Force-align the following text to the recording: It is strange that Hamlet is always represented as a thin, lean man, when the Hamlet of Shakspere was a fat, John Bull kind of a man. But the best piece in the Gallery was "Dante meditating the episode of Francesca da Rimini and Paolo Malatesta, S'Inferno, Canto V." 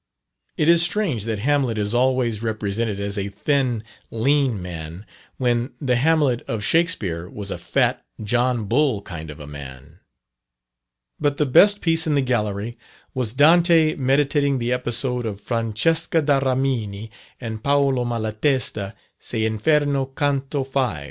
It 0.57 0.67
is 0.67 0.81
strange 0.81 1.25
that 1.25 1.37
Hamlet 1.37 1.77
is 1.77 1.93
always 1.93 2.41
represented 2.41 2.99
as 2.99 3.19
a 3.19 3.29
thin, 3.29 3.83
lean 4.09 4.59
man, 4.59 5.05
when 5.37 5.73
the 5.79 5.95
Hamlet 5.95 6.41
of 6.47 6.63
Shakspere 6.63 7.29
was 7.29 7.51
a 7.51 7.57
fat, 7.59 8.03
John 8.23 8.65
Bull 8.65 9.03
kind 9.03 9.29
of 9.29 9.39
a 9.39 9.45
man. 9.45 9.99
But 11.19 11.37
the 11.37 11.45
best 11.45 11.81
piece 11.81 12.07
in 12.07 12.15
the 12.15 12.23
Gallery 12.23 12.75
was 13.13 13.33
"Dante 13.33 13.93
meditating 13.93 14.57
the 14.57 14.73
episode 14.73 15.27
of 15.27 15.39
Francesca 15.39 16.23
da 16.23 16.39
Rimini 16.39 17.11
and 17.39 17.63
Paolo 17.63 18.03
Malatesta, 18.03 18.95
S'Inferno, 19.19 20.07
Canto 20.15 20.63
V." 20.63 20.99